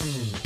[0.00, 0.39] Mm-hmm.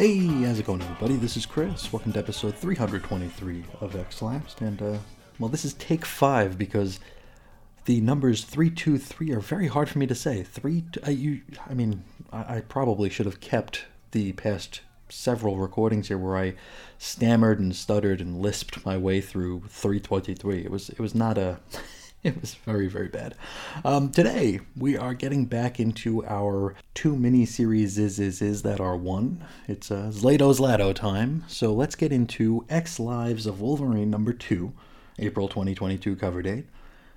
[0.00, 1.16] Hey, how's it going, everybody?
[1.16, 1.92] This is Chris.
[1.92, 4.62] Welcome to episode 323 of X Lapsed.
[4.62, 4.96] And, uh,
[5.38, 7.00] well, this is take five because
[7.84, 10.42] the numbers 323 are very hard for me to say.
[10.42, 12.02] Three, I, you, I mean,
[12.32, 16.54] I, I probably should have kept the past several recordings here where I
[16.96, 20.64] stammered and stuttered and lisped my way through 323.
[20.64, 21.60] It was, it was not a.
[22.22, 23.34] It was very, very bad.
[23.82, 28.78] Um, today, we are getting back into our two mini series is, is, is that
[28.78, 29.42] are one.
[29.66, 31.44] It's uh, Zlato's Lato time.
[31.48, 34.74] So let's get into X Lives of Wolverine number two,
[35.18, 36.66] April 2022 cover date.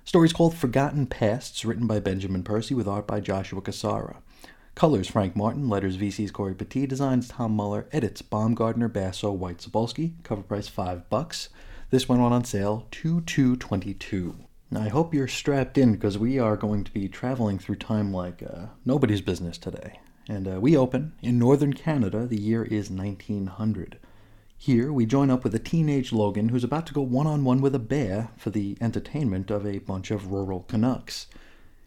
[0.06, 4.16] Story's called Forgotten Pasts, written by Benjamin Percy with art by Joshua Cassara.
[4.74, 10.14] Colors Frank Martin, letters VC's Cory Petit, designs Tom Muller, edits Baumgardner, Basso, White Zabulski,
[10.22, 11.50] cover price 5 bucks.
[11.90, 14.36] This went on sale 2 2 22.
[14.36, 18.12] Now, I hope you're strapped in because we are going to be traveling through time
[18.12, 20.00] like uh, nobody's business today.
[20.28, 22.26] And uh, we open in northern Canada.
[22.26, 23.98] The year is 1900.
[24.56, 27.60] Here, we join up with a teenage Logan who's about to go one on one
[27.60, 31.26] with a bear for the entertainment of a bunch of rural Canucks.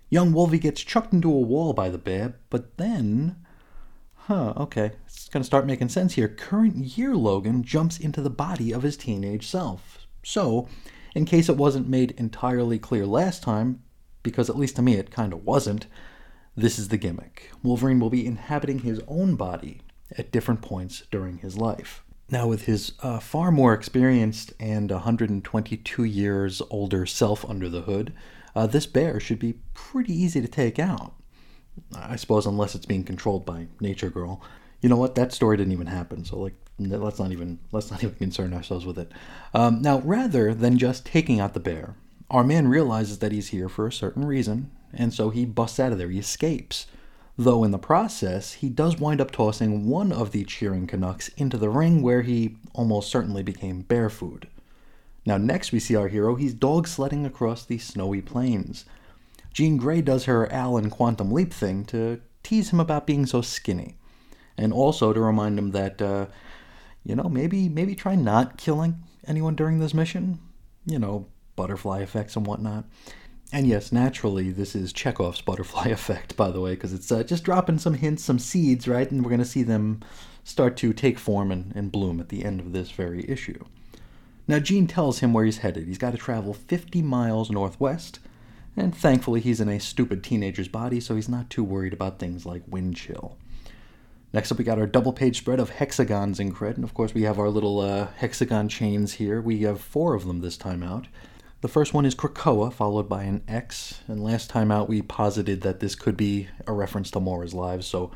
[0.09, 3.37] Young Wolvie gets chucked into a wall by the bear, but then.
[4.13, 6.27] Huh, okay, it's gonna start making sense here.
[6.27, 10.05] Current year Logan jumps into the body of his teenage self.
[10.23, 10.67] So,
[11.17, 13.81] in case it wasn't made entirely clear last time,
[14.21, 15.87] because at least to me it kinda wasn't,
[16.55, 17.51] this is the gimmick.
[17.63, 19.81] Wolverine will be inhabiting his own body
[20.15, 22.03] at different points during his life.
[22.29, 28.13] Now, with his uh, far more experienced and 122 years older self under the hood,
[28.55, 31.13] uh, this bear should be pretty easy to take out.
[31.95, 34.41] I suppose, unless it's being controlled by Nature Girl.
[34.81, 35.15] You know what?
[35.15, 36.25] That story didn't even happen.
[36.25, 39.11] So, like, let's not even let's not even concern ourselves with it.
[39.53, 41.95] Um, now, rather than just taking out the bear,
[42.29, 45.91] our man realizes that he's here for a certain reason, and so he busts out
[45.91, 46.09] of there.
[46.09, 46.87] He escapes.
[47.39, 51.57] Though in the process, he does wind up tossing one of the cheering Canucks into
[51.57, 54.47] the ring where he almost certainly became bear food.
[55.23, 58.85] Now, next we see our hero, he's dog sledding across the snowy plains.
[59.53, 63.97] Jean Grey does her Alan Quantum Leap thing to tease him about being so skinny,
[64.57, 66.27] and also to remind him that, uh,
[67.07, 70.39] you know, maybe maybe try not killing anyone during this mission.
[70.85, 72.83] You know, butterfly effects and whatnot.
[73.53, 77.45] And yes, naturally, this is Chekhov's butterfly effect, by the way, because it's uh, just
[77.45, 79.09] dropping some hints, some seeds, right?
[79.09, 80.01] And we're going to see them
[80.43, 83.63] start to take form and, and bloom at the end of this very issue.
[84.45, 85.87] Now, Jean tells him where he's headed.
[85.87, 88.19] He's got to travel 50 miles northwest,
[88.75, 92.45] and thankfully, he's in a stupid teenager's body, so he's not too worried about things
[92.45, 93.37] like wind chill.
[94.37, 97.11] Next up, we got our double page spread of hexagons in cred, and of course,
[97.11, 99.41] we have our little uh, hexagon chains here.
[99.41, 101.07] We have four of them this time out.
[101.61, 105.61] The first one is Krakoa, followed by an X, and last time out, we posited
[105.61, 108.11] that this could be a reference to Moira's lives, so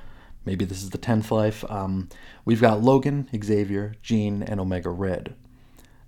[0.46, 1.66] maybe this is the 10th life.
[1.72, 2.08] Um,
[2.46, 5.34] we've got Logan, Xavier, Jean, and Omega Red.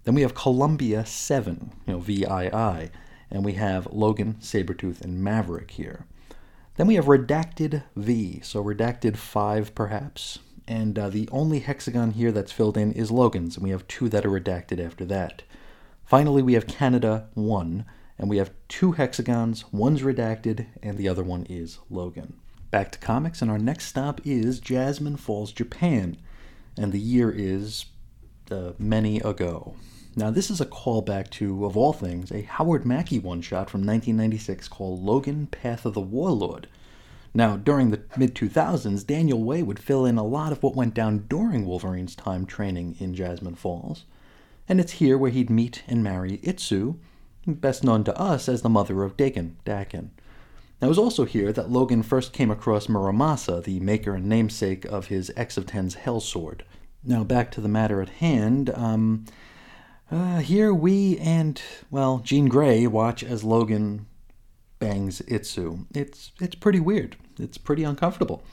[0.03, 2.91] Then we have Colombia 7, you know, VII,
[3.31, 6.05] and we have Logan, Sabretooth, and Maverick here.
[6.75, 10.39] Then we have Redacted V, so Redacted 5 perhaps.
[10.67, 14.09] And uh, the only hexagon here that's filled in is Logan's, and we have two
[14.09, 15.43] that are redacted after that.
[16.05, 17.85] Finally, we have Canada 1,
[18.17, 22.35] and we have two hexagons, one's redacted, and the other one is Logan.
[22.71, 26.17] Back to comics, and our next stop is Jasmine Falls, Japan,
[26.77, 27.85] and the year is
[28.49, 29.75] uh, many ago.
[30.15, 33.81] Now, this is a callback to, of all things, a Howard Mackie one shot from
[33.81, 36.67] 1996 called Logan Path of the Warlord.
[37.33, 40.93] Now, during the mid 2000s, Daniel Way would fill in a lot of what went
[40.93, 44.05] down during Wolverine's time training in Jasmine Falls.
[44.69, 46.97] And it's here where he'd meet and marry Itsu,
[47.47, 50.09] best known to us as the mother of Daken, Daken.
[50.79, 54.85] Now, it was also here that Logan first came across Muramasa, the maker and namesake
[54.85, 56.63] of his X of Ten's Hell Sword.
[57.03, 58.69] Now, back to the matter at hand.
[58.75, 59.25] Um,
[60.13, 64.05] Uh, here we and, well, Jean Grey watch as Logan
[64.77, 65.87] bangs Itsu.
[65.95, 67.15] It's, it's pretty weird.
[67.39, 68.43] It's pretty uncomfortable.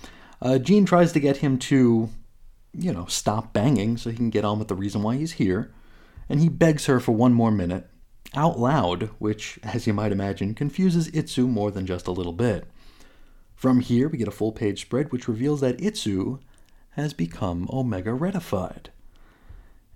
[0.41, 2.09] Uh, Jean tries to get him to,
[2.73, 5.71] you know, stop banging so he can get on with the reason why he's here,
[6.31, 7.91] and he begs her for one more minute,
[8.35, 12.65] out loud, which, as you might imagine, confuses Itsu more than just a little bit.
[13.55, 16.41] From here, we get a full page spread which reveals that Itsu
[16.93, 18.87] has become Omega Redified.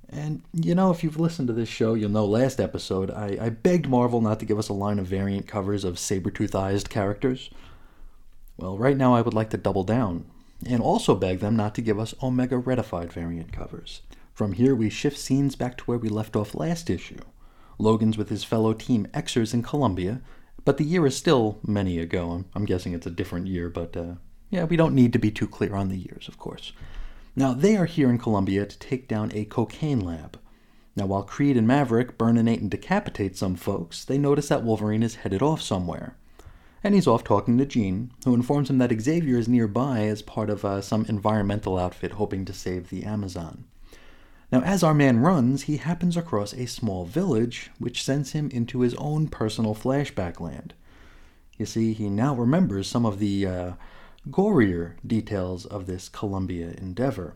[0.08, 3.48] And you know, if you've listened to this show, you'll know last episode I, I
[3.48, 7.50] begged Marvel not to give us a line of variant covers of saber eyed characters.
[8.56, 10.26] Well, right now I would like to double down,
[10.64, 14.02] and also beg them not to give us Omega Redified variant covers.
[14.32, 17.18] From here, we shift scenes back to where we left off last issue.
[17.78, 20.20] Logan's with his fellow Team Xers in Colombia,
[20.64, 22.30] but the year is still many ago.
[22.30, 24.14] I'm, I'm guessing it's a different year, but uh,
[24.50, 26.72] yeah, we don't need to be too clear on the years, of course.
[27.36, 30.38] Now, they are here in Colombia to take down a cocaine lab.
[30.96, 35.02] Now, while Creed and Maverick burninate and and decapitate some folks, they notice that Wolverine
[35.02, 36.16] is headed off somewhere.
[36.84, 40.50] And he's off talking to Jean, who informs him that Xavier is nearby as part
[40.50, 43.64] of uh, some environmental outfit hoping to save the Amazon.
[44.52, 48.81] Now, as our man runs, he happens across a small village, which sends him into
[48.81, 50.75] his own personal flashback land.
[51.58, 53.72] You see, he now remembers some of the uh,
[54.30, 57.34] gorier details of this Colombia endeavor.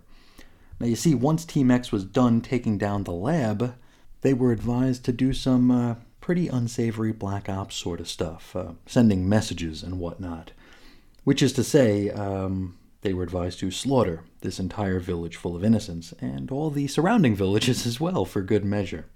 [0.81, 3.75] Now, you see, once Team X was done taking down the lab,
[4.21, 8.73] they were advised to do some uh, pretty unsavory Black Ops sort of stuff, uh,
[8.87, 10.53] sending messages and whatnot.
[11.25, 15.65] Which is to say, um, they were advised to slaughter this entire village full of
[15.65, 19.07] innocents, and all the surrounding villages as well, for good measure.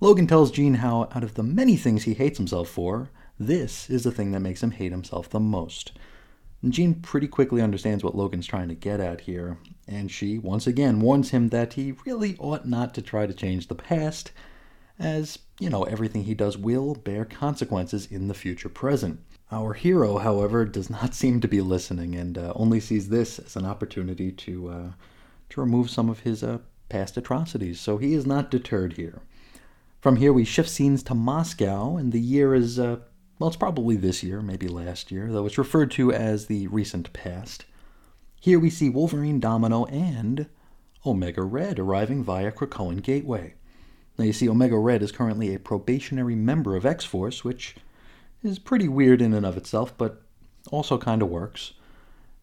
[0.00, 4.04] Logan tells Jean how, out of the many things he hates himself for, this is
[4.04, 5.92] the thing that makes him hate himself the most.
[6.68, 11.00] Jean pretty quickly understands what Logan's trying to get at here, and she once again
[11.00, 14.32] warns him that he really ought not to try to change the past,
[14.98, 19.20] as, you know, everything he does will bear consequences in the future present.
[19.52, 23.54] Our hero, however, does not seem to be listening and uh, only sees this as
[23.54, 24.90] an opportunity to, uh,
[25.50, 26.58] to remove some of his uh,
[26.88, 29.22] past atrocities, so he is not deterred here.
[30.00, 32.98] From here, we shift scenes to Moscow, and the year is uh,
[33.38, 37.12] well, it's probably this year, maybe last year, though it's referred to as the recent
[37.12, 37.64] past.
[38.40, 40.46] Here we see Wolverine, Domino, and
[41.06, 43.54] Omega Red arriving via Krakoan Gateway.
[44.18, 47.76] Now you see, Omega Red is currently a probationary member of X Force, which
[48.42, 50.22] is pretty weird in and of itself, but
[50.72, 51.72] also kind of works.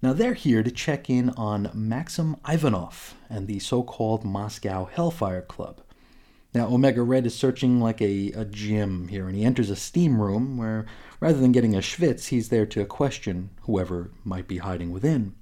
[0.01, 5.41] Now they're here to check in on Maxim Ivanov and the so called Moscow Hellfire
[5.41, 5.81] Club.
[6.55, 10.21] Now, Omega Red is searching like a, a gym here, and he enters a steam
[10.21, 10.85] room where,
[11.19, 15.35] rather than getting a schwitz, he's there to question whoever might be hiding within.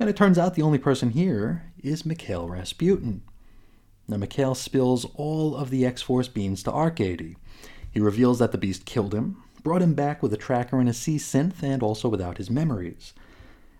[0.00, 3.22] And it turns out the only person here is Mikhail Rasputin.
[4.08, 7.36] Now, Mikhail spills all of the X Force beans to Arkady.
[7.92, 10.92] He reveals that the beast killed him, brought him back with a tracker and a
[10.92, 13.12] C synth, and also without his memories.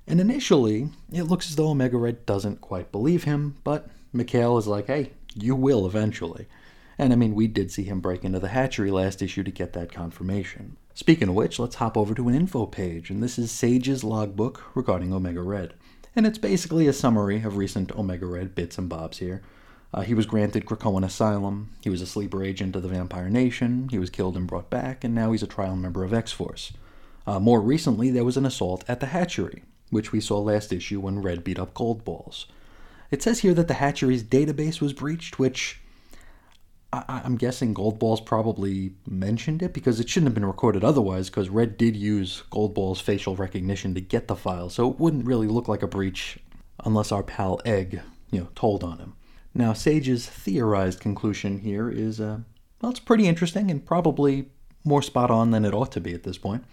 [0.06, 4.68] And initially, it looks as though Omega Red doesn't quite believe him, but Mikhail is
[4.68, 6.46] like, hey, you will eventually.
[6.98, 9.72] And I mean, we did see him break into the hatchery last issue to get
[9.72, 10.76] that confirmation.
[10.94, 14.62] Speaking of which, let's hop over to an info page, and this is Sage's logbook
[14.76, 15.74] regarding Omega Red.
[16.14, 19.42] And it's basically a summary of recent Omega Red bits and bobs here.
[19.92, 23.88] Uh, he was granted Krakoan Asylum, he was a sleeper agent of the Vampire Nation,
[23.90, 26.72] he was killed and brought back, and now he's a trial member of X Force.
[27.26, 31.00] Uh, more recently, there was an assault at the hatchery, which we saw last issue
[31.00, 32.46] when Red beat up Goldballs.
[33.10, 35.80] It says here that the hatchery's database was breached, which
[36.92, 41.48] I, am guessing Goldballs probably mentioned it because it shouldn't have been recorded otherwise, because
[41.48, 45.66] Red did use Goldball's facial recognition to get the file, so it wouldn't really look
[45.66, 46.38] like a breach
[46.84, 49.14] unless our pal Egg, you know, told on him.
[49.54, 52.40] Now, Sage's theorized conclusion here is, uh,
[52.80, 54.50] well, it's pretty interesting and probably
[54.84, 56.64] more spot on than it ought to be at this point.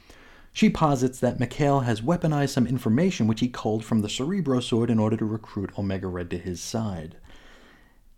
[0.54, 4.90] She posits that Mikhail has weaponized some information which he culled from the Cerebro sword
[4.90, 7.16] in order to recruit Omega Red to his side.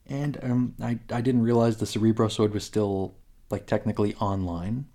[0.07, 3.15] And um, I, I didn't realize the Cerebro sword was still,
[3.49, 4.85] like, technically online.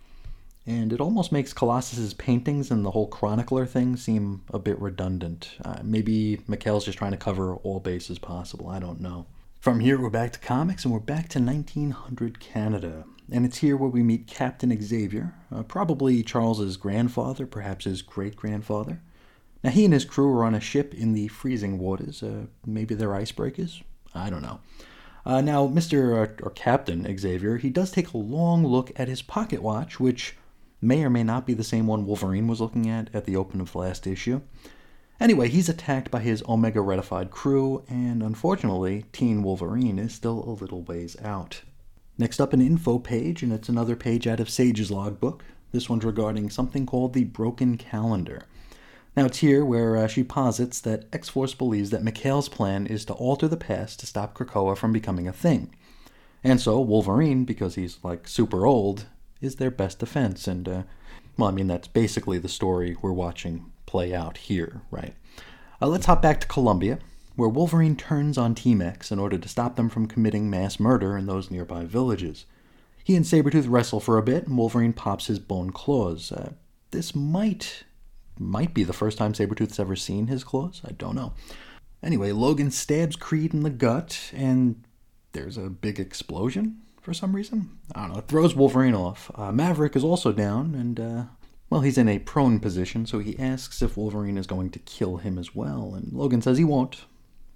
[0.67, 5.57] And it almost makes Colossus's paintings and the whole chronicler thing seem a bit redundant.
[5.65, 8.69] Uh, maybe Mikhail's just trying to cover all bases possible.
[8.69, 9.27] I don't know.
[9.61, 13.77] From here, we're back to comics, and we're back to 1900 Canada and it's here
[13.77, 19.01] where we meet Captain Xavier, uh, probably Charles's grandfather, perhaps his great grandfather.
[19.63, 22.23] Now, he and his crew are on a ship in the freezing waters.
[22.23, 23.83] Uh, maybe they're icebreakers?
[24.15, 24.61] I don't know.
[25.27, 26.11] Uh, now, Mr.
[26.11, 30.37] Or, or Captain Xavier, he does take a long look at his pocket watch, which
[30.81, 33.61] may or may not be the same one Wolverine was looking at at the open
[33.61, 34.41] of the last issue.
[35.21, 40.55] Anyway, he's attacked by his Omega Redified crew, and unfortunately, Teen Wolverine is still a
[40.55, 41.63] little ways out.
[42.19, 45.45] Next up, an info page, and it's another page out of Sage's logbook.
[45.71, 48.43] This one's regarding something called the Broken Calendar.
[49.17, 53.05] Now, it's here where uh, she posits that X Force believes that Mikhail's plan is
[53.05, 55.75] to alter the past to stop Krakoa from becoming a thing.
[56.43, 59.07] And so, Wolverine, because he's like super old,
[59.41, 60.49] is their best defense.
[60.49, 60.83] And, uh,
[61.37, 65.15] well, I mean, that's basically the story we're watching play out here, right?
[65.81, 66.99] Uh, let's hop back to Colombia,
[67.39, 71.17] where Wolverine turns on Team X in order to stop them from committing mass murder
[71.17, 72.47] in those nearby villages.
[73.05, 76.33] He and Sabretooth wrestle for a bit, and Wolverine pops his bone claws.
[76.33, 76.55] Uh,
[76.91, 77.85] this might
[78.41, 80.83] might be the first time Sabretooth's ever seen his claws.
[80.85, 81.33] I don't know.
[82.03, 84.83] Anyway, Logan stabs Creed in the gut, and
[85.31, 87.79] there's a big explosion for some reason.
[87.95, 88.19] I don't know.
[88.19, 89.31] It throws Wolverine off.
[89.37, 91.25] Uh, Maverick is also down, and, uh,
[91.71, 95.19] well, he's in a prone position, so he asks if Wolverine is going to kill
[95.19, 97.05] him as well, and Logan says he won't,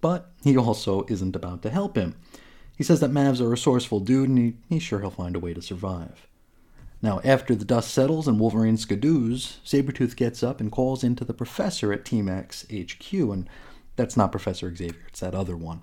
[0.02, 2.14] but he also isn't about to help him.
[2.76, 5.54] He says that Mav's a resourceful dude, and he, he's sure he'll find a way
[5.54, 6.26] to survive.
[7.00, 11.32] Now, after the dust settles and Wolverine skidoos, Sabretooth gets up and calls into the
[11.32, 13.48] professor at Team X HQ, and
[13.96, 15.82] that's not Professor Xavier, it's that other one.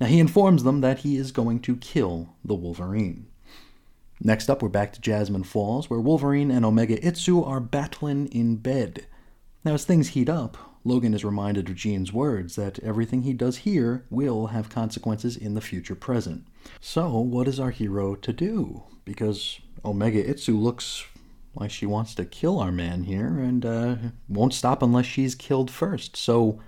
[0.00, 3.26] Now, he informs them that he is going to kill the Wolverine.
[4.20, 8.56] Next up, we're back to Jasmine Falls, where Wolverine and Omega Itsu are battling in
[8.56, 9.06] bed.
[9.64, 13.58] Now, as things heat up, Logan is reminded of Jean's words that everything he does
[13.58, 16.46] here will have consequences in the future present.
[16.80, 18.82] So, what is our hero to do?
[19.06, 21.04] Because Omega Itsu looks
[21.54, 23.96] like she wants to kill our man here and uh,
[24.28, 26.16] won't stop unless she's killed first.
[26.16, 26.60] So,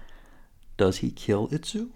[0.79, 1.91] does he kill Itsu?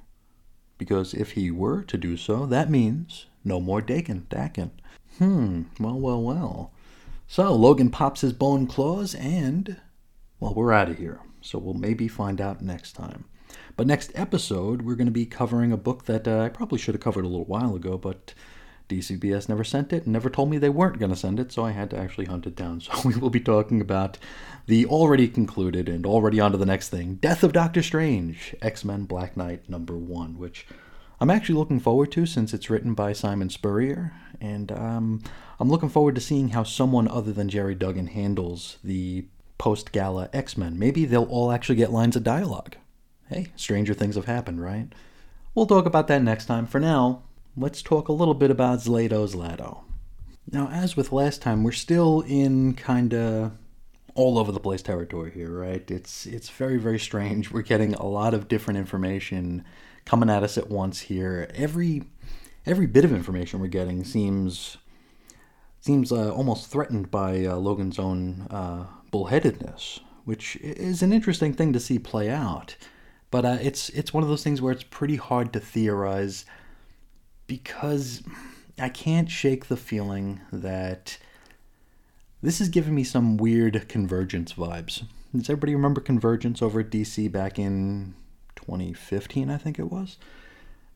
[0.76, 4.26] Because if he were to do so, that means no more Daken.
[4.26, 4.70] Daken.
[5.18, 6.72] Hmm, well, well, well.
[7.26, 9.78] So, Logan pops his bone claws and,
[10.38, 11.20] well, we're out of here.
[11.42, 13.24] So, we'll maybe find out next time.
[13.76, 16.94] But next episode, we're going to be covering a book that uh, I probably should
[16.94, 18.34] have covered a little while ago, but
[18.90, 21.64] DCBS never sent it and never told me they weren't going to send it, so
[21.64, 22.80] I had to actually hunt it down.
[22.90, 24.18] So we will be talking about
[24.66, 28.84] the already concluded and already on to the next thing Death of Doctor Strange, X
[28.84, 30.66] Men Black Knight number one, which
[31.20, 34.12] I'm actually looking forward to since it's written by Simon Spurrier.
[34.40, 35.22] And um,
[35.58, 39.26] I'm looking forward to seeing how someone other than Gerry Duggan handles the
[39.60, 40.78] post gala X Men.
[40.78, 42.76] Maybe they'll all actually get lines of dialogue.
[43.28, 44.88] Hey, stranger things have happened, right?
[45.54, 46.66] We'll talk about that next time.
[46.66, 47.24] For now,
[47.56, 49.82] let's talk a little bit about Zlato's Zlato.
[50.50, 53.52] Now, as with last time, we're still in kind of
[54.14, 55.88] all over the place territory here, right?
[55.90, 57.50] It's it's very very strange.
[57.50, 59.62] We're getting a lot of different information
[60.06, 61.50] coming at us at once here.
[61.54, 62.04] Every
[62.64, 64.78] every bit of information we're getting seems
[65.82, 71.72] seems uh, almost threatened by uh, Logan's own uh, bullheadedness, which is an interesting thing
[71.72, 72.76] to see play out.
[73.30, 76.44] But uh, it's it's one of those things where it's pretty hard to theorize
[77.46, 78.22] because
[78.78, 81.18] I can't shake the feeling that
[82.42, 85.04] this is giving me some weird convergence vibes.
[85.34, 88.14] Does everybody remember convergence over at DC back in
[88.56, 90.16] 2015, I think it was?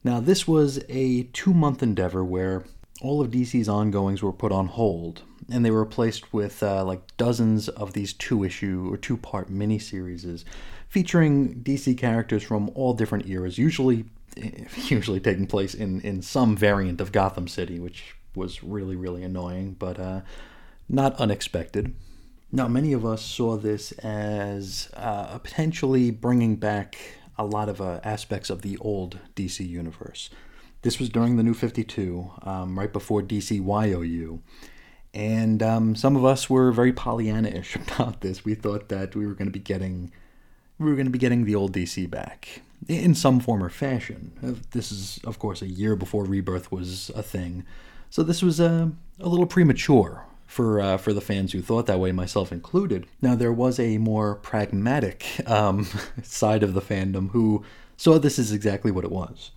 [0.02, 2.64] Now, this was a two month endeavor where
[3.04, 7.16] all of DC's ongoings were put on hold, and they were replaced with uh, like
[7.16, 10.44] dozens of these two issue or two part miniseries
[10.88, 14.06] featuring DC characters from all different eras, usually
[14.88, 19.76] usually taking place in, in some variant of Gotham City, which was really, really annoying,
[19.78, 20.22] but uh,
[20.88, 21.94] not unexpected.
[22.50, 26.96] Now, many of us saw this as uh, potentially bringing back
[27.36, 30.30] a lot of uh, aspects of the old DC universe.
[30.84, 34.42] This was during the New 52, um, right before DC YOU.
[35.14, 38.44] And um, some of us were very Pollyanna-ish about this.
[38.44, 40.12] We thought that we were going to be getting
[40.78, 44.32] we were going to be getting the old DC back in some form or fashion.
[44.44, 47.64] Uh, this is, of course, a year before Rebirth was a thing,
[48.10, 48.86] so this was a, uh,
[49.20, 53.06] a little premature for uh, for the fans who thought that way, myself included.
[53.22, 55.86] Now there was a more pragmatic um,
[56.22, 57.64] side of the fandom who
[57.96, 59.50] saw this as exactly what it was.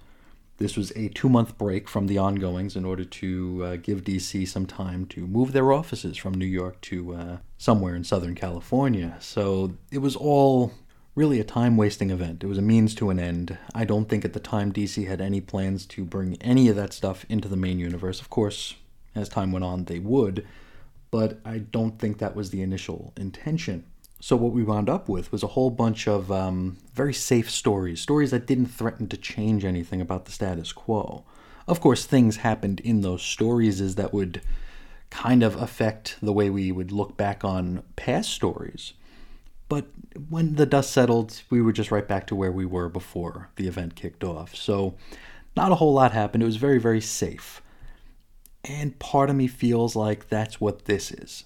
[0.58, 4.48] This was a two month break from the ongoings in order to uh, give DC
[4.48, 9.18] some time to move their offices from New York to uh, somewhere in Southern California.
[9.20, 10.72] So it was all
[11.14, 12.44] really a time wasting event.
[12.44, 13.58] It was a means to an end.
[13.74, 16.94] I don't think at the time DC had any plans to bring any of that
[16.94, 18.20] stuff into the main universe.
[18.20, 18.76] Of course,
[19.16, 20.46] as time went on, they would,
[21.10, 23.86] but I don't think that was the initial intention.
[24.20, 28.02] So, what we wound up with was a whole bunch of um, very safe stories,
[28.02, 31.24] stories that didn't threaten to change anything about the status quo.
[31.68, 34.42] Of course, things happened in those stories is that would
[35.10, 38.94] kind of affect the way we would look back on past stories.
[39.70, 39.86] But
[40.30, 43.68] when the dust settled, we were just right back to where we were before the
[43.68, 44.56] event kicked off.
[44.56, 44.96] So,
[45.56, 46.44] not a whole lot happened.
[46.44, 47.62] It was very, very safe.
[48.64, 51.46] And part of me feels like that's what this is.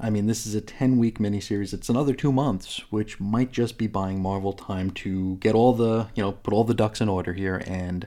[0.00, 1.72] I mean, this is a 10 week miniseries.
[1.72, 6.08] It's another two months, which might just be buying Marvel time to get all the,
[6.14, 8.06] you know, put all the ducks in order here and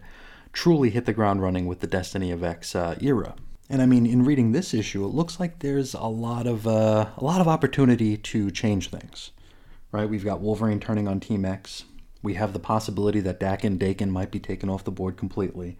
[0.51, 3.35] truly hit the ground running with the Destiny of X uh, era.
[3.69, 7.07] And I mean, in reading this issue, it looks like there's a lot of uh,
[7.17, 9.31] a lot of opportunity to change things.
[9.91, 10.09] Right?
[10.09, 11.85] We've got Wolverine turning on Team X.
[12.21, 15.77] We have the possibility that Dak and Daken might be taken off the board completely.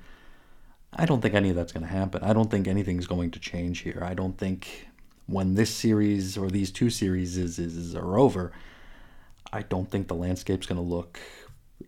[0.93, 2.23] I don't think any of that's going to happen.
[2.23, 4.01] I don't think anything's going to change here.
[4.01, 4.87] I don't think
[5.27, 8.51] when this series or these two series is, is are over,
[9.53, 11.19] I don't think the landscape's going to look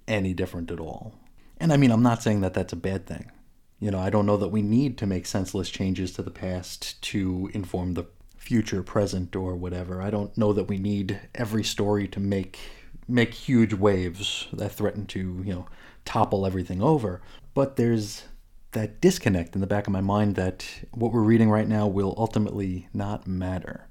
[0.08, 1.16] any different at all.
[1.60, 3.32] And I mean, I'm not saying that that's a bad thing.
[3.80, 7.02] You know, I don't know that we need to make senseless changes to the past
[7.04, 8.06] to inform the
[8.38, 10.02] future, present, or whatever.
[10.02, 12.60] I don't know that we need every story to make
[13.08, 15.68] make huge waves that threaten to, you know,
[16.06, 17.22] topple everything over.
[17.56, 18.24] But there's
[18.72, 22.14] that disconnect in the back of my mind that what we're reading right now will
[22.18, 23.88] ultimately not matter.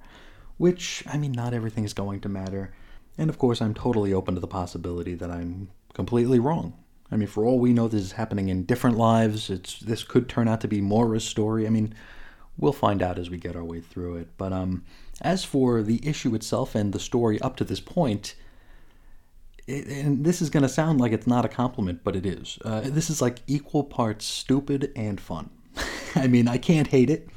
[0.57, 2.73] Which, I mean, not everything is going to matter.
[3.17, 6.75] And of course, I'm totally open to the possibility that I'm completely wrong.
[7.11, 9.51] I mean, for all we know, this is happening in different lives.
[9.51, 11.67] It's this could turn out to be Moira's story.
[11.67, 11.95] I mean,
[12.57, 14.29] we'll find out as we get our way through it.
[14.37, 14.85] But um,
[15.21, 18.35] as for the issue itself and the story up to this point,
[19.69, 22.59] and this is going to sound like it's not a compliment, but it is.
[22.65, 25.51] Uh, this is like equal parts stupid and fun.
[26.15, 27.29] I mean, I can't hate it.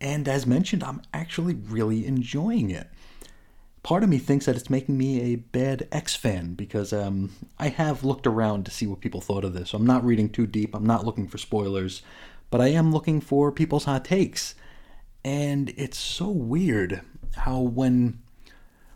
[0.00, 2.88] And as mentioned, I'm actually really enjoying it
[3.84, 7.68] part of me thinks that it's making me a bad X fan because um, I
[7.68, 9.74] have looked around to see what people thought of this.
[9.74, 10.74] I'm not reading too deep.
[10.74, 12.02] I'm not looking for spoilers,
[12.50, 14.56] but I am looking for people's hot takes.
[15.22, 17.02] And it's so weird
[17.36, 18.20] how when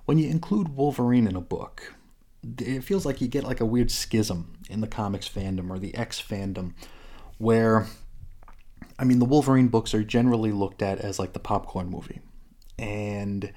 [0.07, 1.95] when you include Wolverine in a book,
[2.43, 5.95] it feels like you get like a weird schism in the comics fandom or the
[5.95, 6.75] X fandom
[7.39, 7.87] where
[8.99, 12.21] I mean the Wolverine books are generally looked at as like the popcorn movie.
[12.79, 13.53] And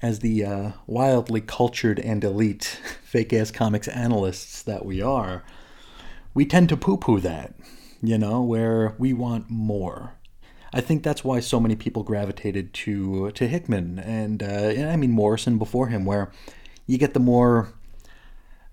[0.00, 5.44] as the uh, wildly cultured and elite fake ass comics analysts that we are,
[6.34, 7.54] we tend to poo poo that,
[8.02, 10.16] you know, where we want more.
[10.74, 15.10] I think that's why so many people gravitated to to Hickman and, uh, I mean
[15.10, 16.32] Morrison before him, where
[16.86, 17.74] you get the more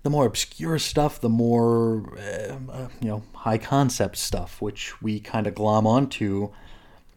[0.02, 5.20] the more obscure stuff, the more uh, uh you know high concept stuff, which we
[5.20, 6.50] kind of glom onto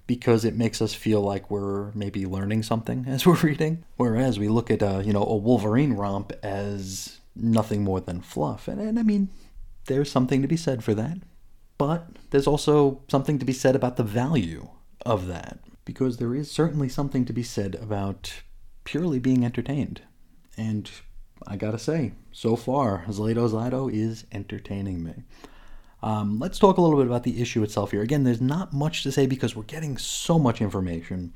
[0.06, 3.84] because it makes us feel like we're maybe learning something as we're reading.
[3.98, 8.68] Whereas we look at a, you know, a Wolverine romp as nothing more than fluff.
[8.68, 9.30] And, and I mean,
[9.88, 11.18] there's something to be said for that.
[11.78, 14.70] But there's also something to be said about the value
[15.06, 15.60] of that.
[15.86, 18.44] Because there is certainly something to be said about
[18.86, 20.02] purely being entertained.
[20.56, 20.90] And
[21.48, 25.14] I gotta say, so far, Xlado Xlado is entertaining me.
[26.02, 28.02] Um, let's talk a little bit about the issue itself here.
[28.02, 31.34] Again, there's not much to say because we're getting so much information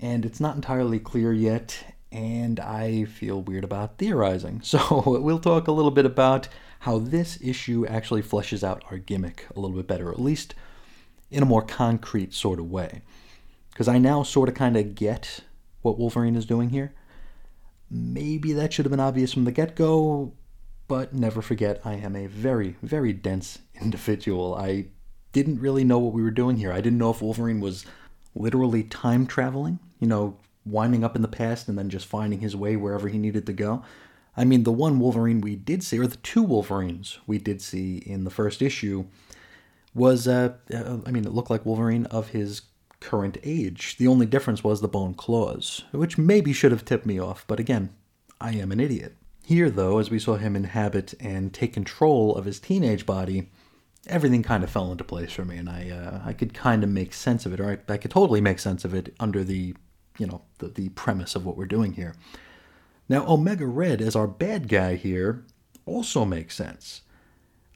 [0.00, 1.76] and it's not entirely clear yet,
[2.12, 4.60] and I feel weird about theorizing.
[4.64, 6.48] So we'll talk a little bit about
[6.80, 10.54] how this issue actually fleshes out our gimmick a little bit better, at least
[11.30, 13.02] in a more concrete sort of way.
[13.70, 15.40] Because I now sort of kind of get
[15.82, 16.92] what Wolverine is doing here.
[17.90, 20.34] Maybe that should have been obvious from the get go,
[20.88, 24.54] but never forget, I am a very, very dense individual.
[24.54, 24.86] I
[25.32, 26.72] didn't really know what we were doing here.
[26.72, 27.84] I didn't know if Wolverine was
[28.34, 32.56] literally time traveling, you know, winding up in the past and then just finding his
[32.56, 33.82] way wherever he needed to go.
[34.36, 37.98] I mean, the one Wolverine we did see, or the two Wolverines we did see
[37.98, 39.06] in the first issue,
[39.94, 42.62] was, uh, uh, I mean, it looked like Wolverine of his
[43.00, 43.96] current age.
[43.96, 47.60] The only difference was the bone claws, which maybe should have tipped me off, but
[47.60, 47.90] again,
[48.40, 49.16] I am an idiot.
[49.44, 53.50] Here, though, as we saw him inhabit and take control of his teenage body,
[54.06, 56.90] everything kind of fell into place for me, and I uh, I could kind of
[56.90, 59.74] make sense of it, or I, I, could totally make sense of it under the
[60.18, 62.14] you know the, the premise of what we're doing here.
[63.08, 65.44] Now, Omega Red as our bad guy here
[65.86, 67.02] also makes sense.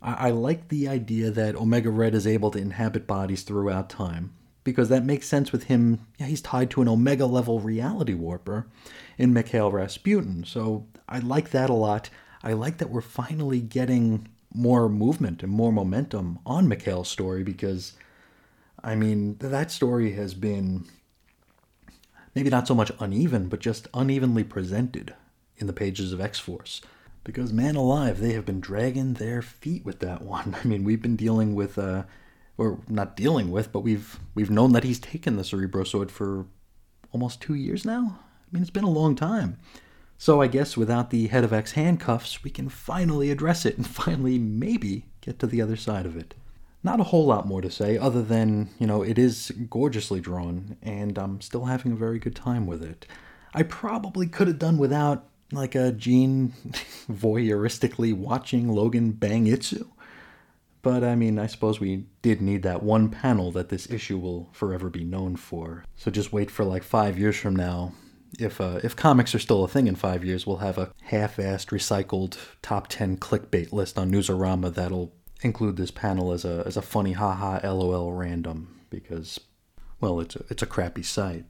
[0.02, 4.34] I, I like the idea that Omega Red is able to inhabit bodies throughout time
[4.64, 6.06] because that makes sense with him.
[6.18, 8.66] Yeah, he's tied to an Omega level reality warper
[9.18, 12.10] in Mikhail Rasputin, so I like that a lot.
[12.42, 17.94] I like that we're finally getting more movement and more momentum on Mikhail's story because,
[18.82, 20.84] I mean, that story has been
[22.34, 25.14] maybe not so much uneven, but just unevenly presented
[25.56, 26.80] in the pages of X Force.
[27.24, 30.56] Because, man alive, they have been dragging their feet with that one.
[30.64, 32.04] I mean, we've been dealing with, uh,
[32.62, 36.46] or not dealing with, but we've we've known that he's taken the Cerebro sword for
[37.12, 38.18] almost two years now.
[38.18, 39.58] I mean, it's been a long time.
[40.18, 43.86] So I guess without the head of X handcuffs, we can finally address it and
[44.02, 46.34] finally maybe get to the other side of it.
[46.84, 50.76] not a whole lot more to say other than, you know, it is gorgeously drawn
[50.82, 53.06] and I'm still having a very good time with it.
[53.54, 56.54] I probably could have done without like a Jean
[57.10, 59.86] voyeuristically watching Logan bang Itsu.
[60.82, 64.48] But I mean, I suppose we did need that one panel that this issue will
[64.52, 65.84] forever be known for.
[65.94, 67.94] So just wait for like five years from now.
[68.38, 71.68] If uh, if comics are still a thing in five years, we'll have a half-assed,
[71.68, 76.82] recycled top ten clickbait list on Newsarama that'll include this panel as a as a
[76.82, 79.40] funny haha lol random because
[80.00, 81.44] well it's a, it's a crappy site.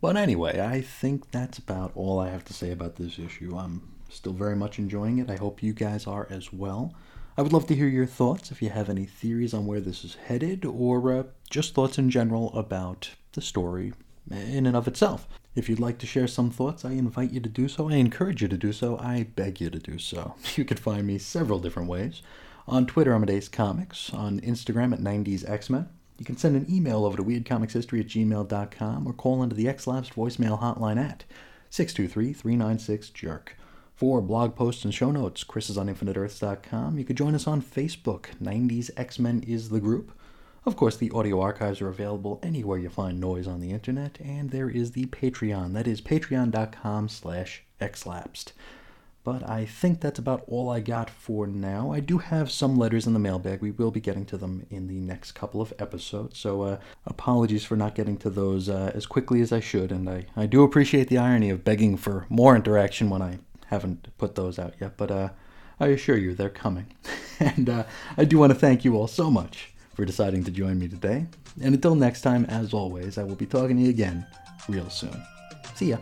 [0.00, 3.56] But anyway, I think that's about all I have to say about this issue.
[3.56, 5.30] I'm still very much enjoying it.
[5.30, 6.94] I hope you guys are as well.
[7.38, 10.02] I would love to hear your thoughts if you have any theories on where this
[10.02, 13.92] is headed or uh, just thoughts in general about the story
[14.28, 15.28] in and of itself.
[15.54, 17.90] If you'd like to share some thoughts, I invite you to do so.
[17.90, 18.98] I encourage you to do so.
[18.98, 20.34] I beg you to do so.
[20.56, 22.22] You can find me several different ways.
[22.66, 24.12] On Twitter, I'm at Ace Comics.
[24.12, 25.88] On Instagram at 90s X-Men.
[26.18, 30.10] You can send an email over to weirdcomicshistory at gmail.com or call into the X-Labs
[30.10, 31.22] voicemail hotline at
[31.70, 33.50] 623-396-JERK.
[33.98, 37.00] For blog posts and show notes, Chris is on InfiniteEarths.com.
[37.00, 38.26] You can join us on Facebook.
[38.40, 40.12] 90s X-Men is the group.
[40.64, 44.50] Of course, the audio archives are available anywhere you find noise on the internet, and
[44.50, 45.72] there is the Patreon.
[45.72, 48.52] That is patreon.com slash xlapsed.
[49.24, 51.90] But I think that's about all I got for now.
[51.90, 53.60] I do have some letters in the mailbag.
[53.60, 56.38] We will be getting to them in the next couple of episodes.
[56.38, 59.90] So uh, apologies for not getting to those uh, as quickly as I should.
[59.90, 64.08] And I, I do appreciate the irony of begging for more interaction when I haven't
[64.18, 64.96] put those out yet.
[64.96, 65.28] But uh,
[65.80, 66.86] I assure you, they're coming.
[67.40, 67.84] and uh,
[68.16, 71.26] I do want to thank you all so much for deciding to join me today.
[71.60, 74.26] And until next time, as always, I will be talking to you again
[74.68, 75.22] real soon.
[75.74, 75.98] See ya.